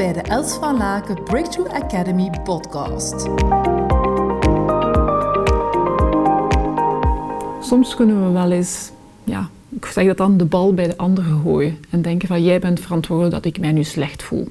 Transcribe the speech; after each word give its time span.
bij 0.00 0.12
de 0.12 0.20
Els 0.22 0.52
van 0.52 0.76
Laken 0.76 1.22
Breakthrough 1.24 1.74
Academy 1.74 2.30
podcast. 2.44 3.28
Soms 7.60 7.94
kunnen 7.94 8.26
we 8.26 8.30
wel 8.30 8.50
eens, 8.50 8.90
ja, 9.24 9.48
ik 9.68 9.86
zeg 9.86 10.06
dat 10.06 10.16
dan, 10.16 10.36
de 10.36 10.44
bal 10.44 10.74
bij 10.74 10.86
de 10.86 10.96
ander 10.96 11.24
gooien. 11.24 11.78
En 11.90 12.02
denken 12.02 12.28
van, 12.28 12.42
jij 12.42 12.58
bent 12.58 12.80
verantwoordelijk 12.80 13.34
dat 13.34 13.44
ik 13.44 13.60
mij 13.60 13.72
nu 13.72 13.84
slecht 13.84 14.22
voel. 14.22 14.48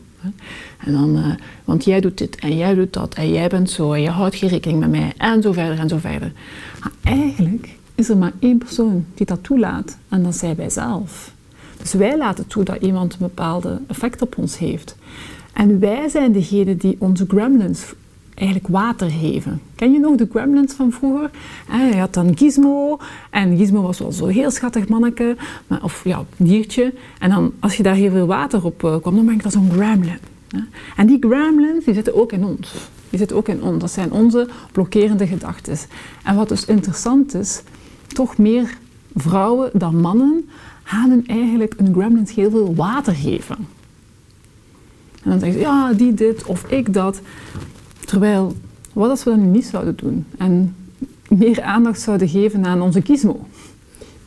En 0.77 0.91
dan, 0.91 1.17
uh, 1.17 1.27
want 1.63 1.83
jij 1.83 1.99
doet 1.99 2.17
dit 2.17 2.35
en 2.35 2.57
jij 2.57 2.73
doet 2.73 2.93
dat 2.93 3.13
en 3.13 3.29
jij 3.31 3.47
bent 3.47 3.69
zo 3.69 3.93
en 3.93 4.01
je 4.01 4.09
houdt 4.09 4.35
geen 4.35 4.49
rekening 4.49 4.79
met 4.79 4.89
mij 4.89 5.13
en 5.17 5.41
zo 5.41 5.51
verder 5.51 5.79
en 5.79 5.89
zo 5.89 5.97
verder. 5.97 6.31
Maar 6.79 6.91
eigenlijk 7.03 7.77
is 7.95 8.09
er 8.09 8.17
maar 8.17 8.33
één 8.39 8.57
persoon 8.57 9.05
die 9.13 9.25
dat 9.25 9.43
toelaat 9.43 9.97
en 10.09 10.23
dat 10.23 10.35
zijn 10.35 10.55
wij 10.55 10.69
zelf. 10.69 11.33
Dus 11.77 11.93
wij 11.93 12.17
laten 12.17 12.47
toe 12.47 12.63
dat 12.63 12.81
iemand 12.81 13.13
een 13.13 13.19
bepaalde 13.19 13.81
effect 13.87 14.21
op 14.21 14.37
ons 14.37 14.57
heeft. 14.57 14.95
En 15.59 15.79
wij 15.79 16.09
zijn 16.09 16.31
degene 16.31 16.75
die 16.75 16.95
onze 16.99 17.25
gremlins 17.27 17.93
eigenlijk 18.33 18.67
water 18.67 19.09
geven. 19.09 19.61
Ken 19.75 19.91
je 19.91 19.99
nog 19.99 20.15
de 20.15 20.27
gremlins 20.29 20.73
van 20.73 20.91
vroeger? 20.91 21.29
je 21.91 21.97
had 21.97 22.13
dan 22.13 22.37
Gizmo. 22.37 22.99
En 23.29 23.57
Gizmo 23.57 23.81
was 23.81 23.99
wel 23.99 24.11
zo'n 24.11 24.29
heel 24.29 24.51
schattig 24.51 24.87
manneke. 24.87 25.35
Maar, 25.67 25.83
of 25.83 26.03
ja, 26.03 26.25
diertje. 26.37 26.93
En 27.19 27.29
dan, 27.29 27.53
als 27.59 27.77
je 27.77 27.83
daar 27.83 27.95
heel 27.95 28.11
veel 28.11 28.25
water 28.25 28.65
op 28.65 28.83
uh, 28.83 28.95
kwam, 29.01 29.15
dan 29.15 29.25
ben 29.25 29.33
ik 29.33 29.43
dat 29.43 29.51
zo'n 29.51 29.71
gremlin. 29.71 30.17
En 30.95 31.07
die 31.07 31.17
gremlins, 31.19 31.85
die 31.85 31.93
zitten 31.93 32.15
ook 32.15 32.31
in 32.31 32.45
ons. 32.45 32.73
Die 33.09 33.19
zitten 33.19 33.37
ook 33.37 33.47
in 33.47 33.63
ons. 33.63 33.79
Dat 33.79 33.91
zijn 33.91 34.11
onze 34.11 34.49
blokkerende 34.71 35.27
gedachten. 35.27 35.77
En 36.23 36.35
wat 36.35 36.49
dus 36.49 36.65
interessant 36.65 37.33
is, 37.33 37.61
toch 38.07 38.37
meer 38.37 38.77
vrouwen 39.15 39.69
dan 39.73 40.01
mannen 40.01 40.49
gaan 40.83 41.23
eigenlijk 41.25 41.73
een 41.77 41.93
gremlins 41.93 42.33
heel 42.33 42.49
veel 42.49 42.75
water 42.75 43.13
geven. 43.15 43.67
En 45.23 45.29
dan 45.29 45.39
zeggen 45.39 45.59
ze, 45.59 45.65
ja, 45.65 45.93
die 45.93 46.13
dit 46.13 46.45
of 46.45 46.63
ik 46.71 46.93
dat. 46.93 47.21
Terwijl, 48.05 48.55
wat 48.93 49.09
als 49.09 49.23
we 49.23 49.29
dat 49.29 49.39
niet 49.39 49.65
zouden 49.65 49.95
doen? 49.95 50.25
En 50.37 50.75
meer 51.29 51.61
aandacht 51.61 52.01
zouden 52.01 52.29
geven 52.29 52.65
aan 52.65 52.81
onze 52.81 53.01
gizmo. 53.01 53.45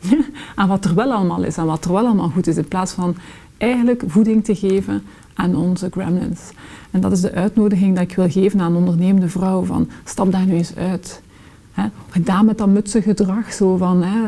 aan 0.55 0.67
wat 0.67 0.85
er 0.85 0.95
wel 0.95 1.11
allemaal 1.11 1.43
is, 1.43 1.57
aan 1.57 1.65
wat 1.65 1.85
er 1.85 1.91
wel 1.91 2.05
allemaal 2.05 2.29
goed 2.29 2.47
is. 2.47 2.57
In 2.57 2.67
plaats 2.67 2.91
van 2.91 3.15
eigenlijk 3.57 4.03
voeding 4.07 4.43
te 4.43 4.55
geven 4.55 5.03
aan 5.33 5.55
onze 5.55 5.89
gremlins. 5.91 6.51
En 6.91 7.01
dat 7.01 7.11
is 7.11 7.21
de 7.21 7.31
uitnodiging 7.31 7.95
dat 7.95 8.03
ik 8.03 8.15
wil 8.15 8.29
geven 8.29 8.61
aan 8.61 8.75
ondernemende 8.75 9.29
vrouwen. 9.29 9.65
Van, 9.65 9.89
stap 10.03 10.31
daar 10.31 10.45
nu 10.45 10.53
eens 10.53 10.75
uit. 10.75 11.21
Hè, 11.71 11.83
gedaan 12.09 12.45
met 12.45 12.57
dat 12.57 12.67
mutse 12.67 13.01
gedrag, 13.01 13.53
zo 13.53 13.77
van 13.77 14.03
hè, 14.03 14.19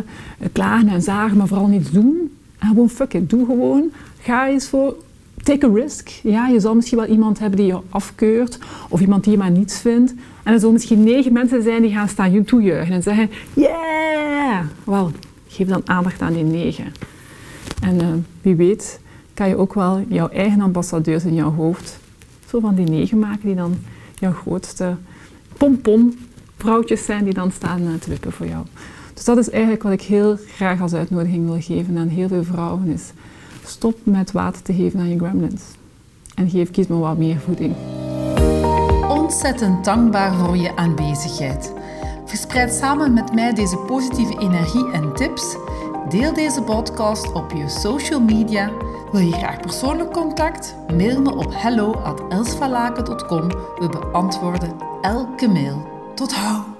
klagen 0.52 0.88
en 0.88 1.02
zagen, 1.02 1.38
maar 1.38 1.47
vooral 1.47 1.67
niets 1.67 1.91
doen. 1.91 2.31
En 2.57 2.67
gewoon 2.67 2.89
fuck 2.89 3.13
it, 3.13 3.29
doe 3.29 3.45
gewoon. 3.45 3.91
Ga 4.19 4.47
eens 4.47 4.67
voor, 4.67 4.95
take 5.45 5.65
a 5.65 5.69
risk. 5.73 6.09
Ja, 6.23 6.47
je 6.47 6.59
zal 6.59 6.75
misschien 6.75 6.97
wel 6.97 7.07
iemand 7.07 7.39
hebben 7.39 7.57
die 7.57 7.67
je 7.67 7.79
afkeurt, 7.89 8.59
of 8.89 9.01
iemand 9.01 9.23
die 9.23 9.33
je 9.33 9.38
maar 9.38 9.51
niets 9.51 9.79
vindt. 9.79 10.13
En 10.43 10.53
er 10.53 10.59
zullen 10.59 10.73
misschien 10.73 11.03
negen 11.03 11.33
mensen 11.33 11.63
zijn 11.63 11.81
die 11.81 11.91
gaan 11.91 12.07
staan 12.07 12.31
je 12.31 12.43
toejuichen 12.43 12.95
en 12.95 13.03
zeggen, 13.03 13.29
yeah! 13.53 14.59
Wel, 14.83 15.11
geef 15.47 15.67
dan 15.67 15.81
aandacht 15.85 16.21
aan 16.21 16.33
die 16.33 16.43
negen. 16.43 16.93
En 17.81 17.95
uh, 17.95 18.07
wie 18.41 18.55
weet 18.55 18.99
kan 19.33 19.47
je 19.47 19.57
ook 19.57 19.73
wel 19.73 20.03
jouw 20.07 20.27
eigen 20.29 20.61
ambassadeurs 20.61 21.23
in 21.23 21.33
jouw 21.33 21.51
hoofd 21.51 21.99
zo 22.49 22.59
van 22.59 22.75
die 22.75 22.85
negen 22.85 23.19
maken 23.19 23.45
die 23.45 23.55
dan 23.55 23.77
jouw 24.16 24.31
grootste 24.31 24.95
pompom 25.57 26.13
vrouwtjes 26.57 27.05
zijn 27.05 27.23
die 27.23 27.33
dan 27.33 27.51
staan 27.51 27.81
eh, 27.81 27.93
te 27.99 28.09
wippen 28.09 28.31
voor 28.31 28.47
jou. 28.47 28.66
Dus 29.13 29.23
dat 29.23 29.38
is 29.38 29.49
eigenlijk 29.49 29.83
wat 29.83 29.91
ik 29.91 30.01
heel 30.01 30.38
graag 30.47 30.81
als 30.81 30.93
uitnodiging 30.93 31.45
wil 31.45 31.61
geven 31.61 31.97
aan 31.97 32.07
heel 32.07 32.27
veel 32.27 32.43
vrouwen 32.43 32.88
is 32.88 33.11
stop 33.69 33.97
met 34.03 34.31
water 34.31 34.61
te 34.61 34.73
geven 34.73 34.99
aan 34.99 35.09
je 35.09 35.17
gremlins. 35.17 35.63
En 36.35 36.49
geef 36.49 36.71
kies 36.71 36.88
wat 36.88 37.17
meer 37.17 37.39
voeding. 37.39 37.75
Ontzettend 39.09 39.85
dankbaar 39.85 40.33
voor 40.33 40.57
je 40.57 40.75
aanwezigheid. 40.75 41.73
Verspreid 42.25 42.73
samen 42.73 43.13
met 43.13 43.34
mij 43.34 43.53
deze 43.53 43.78
positieve 43.78 44.39
energie 44.39 44.91
en 44.91 45.13
tips. 45.13 45.56
Deel 46.09 46.34
deze 46.34 46.62
podcast 46.62 47.31
op 47.34 47.51
je 47.51 47.69
social 47.69 48.22
media. 48.22 48.72
Wil 49.12 49.22
je 49.22 49.31
graag 49.31 49.59
persoonlijk 49.59 50.12
contact? 50.12 50.75
Mail 50.88 51.22
me 51.22 51.35
op 51.35 51.53
hello@elsvalaken.com. 51.56 53.47
We 53.50 53.89
beantwoorden 53.89 54.75
elke 55.01 55.47
mail. 55.47 55.88
Tot 56.16 56.34
hou! 56.34 56.75